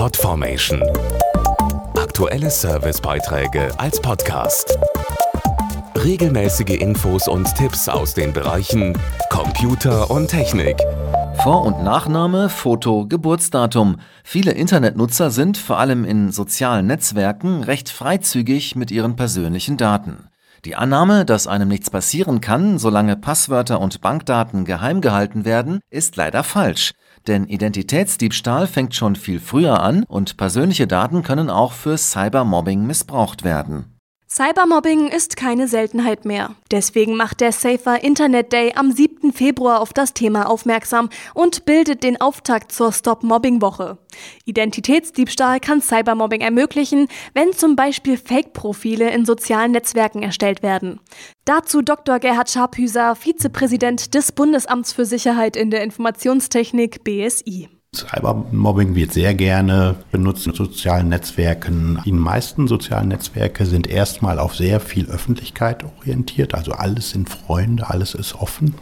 [0.00, 0.82] Podformation.
[1.94, 4.78] Aktuelle Servicebeiträge als Podcast.
[5.94, 10.78] Regelmäßige Infos und Tipps aus den Bereichen Computer und Technik.
[11.42, 13.98] Vor- und Nachname, Foto, Geburtsdatum.
[14.24, 20.29] Viele Internetnutzer sind vor allem in sozialen Netzwerken recht freizügig mit ihren persönlichen Daten.
[20.66, 26.16] Die Annahme, dass einem nichts passieren kann, solange Passwörter und Bankdaten geheim gehalten werden, ist
[26.16, 26.92] leider falsch.
[27.26, 33.42] Denn Identitätsdiebstahl fängt schon viel früher an und persönliche Daten können auch für Cybermobbing missbraucht
[33.42, 33.99] werden.
[34.32, 36.54] Cybermobbing ist keine Seltenheit mehr.
[36.70, 39.32] Deswegen macht der Safer Internet Day am 7.
[39.32, 43.98] Februar auf das Thema aufmerksam und bildet den Auftakt zur Stop Mobbing Woche.
[44.44, 51.00] Identitätsdiebstahl kann Cybermobbing ermöglichen, wenn zum Beispiel Fake-Profile in sozialen Netzwerken erstellt werden.
[51.44, 52.20] Dazu Dr.
[52.20, 57.68] Gerhard Scharphüser, Vizepräsident des Bundesamts für Sicherheit in der Informationstechnik BSI.
[57.92, 62.00] Cybermobbing wird sehr gerne benutzt in sozialen Netzwerken.
[62.04, 66.54] Die meisten sozialen Netzwerke sind erstmal auf sehr viel Öffentlichkeit orientiert.
[66.54, 68.74] Also alles sind Freunde, alles ist offen.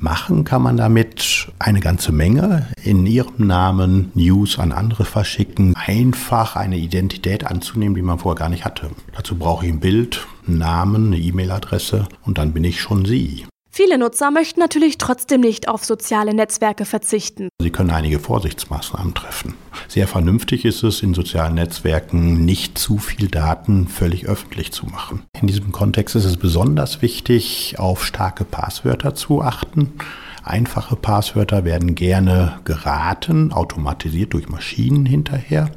[0.00, 2.66] Machen kann man damit eine ganze Menge.
[2.82, 5.74] In ihrem Namen News an andere verschicken.
[5.76, 8.90] Einfach eine Identität anzunehmen, die man vorher gar nicht hatte.
[9.16, 13.46] Dazu brauche ich ein Bild, einen Namen, eine E-Mail-Adresse und dann bin ich schon Sie.
[13.76, 17.50] Viele Nutzer möchten natürlich trotzdem nicht auf soziale Netzwerke verzichten.
[17.60, 19.52] Sie können einige Vorsichtsmaßnahmen treffen.
[19.86, 25.24] Sehr vernünftig ist es, in sozialen Netzwerken nicht zu viel Daten völlig öffentlich zu machen.
[25.38, 29.92] In diesem Kontext ist es besonders wichtig, auf starke Passwörter zu achten.
[30.46, 35.72] Einfache Passwörter werden gerne geraten, automatisiert durch Maschinen hinterher.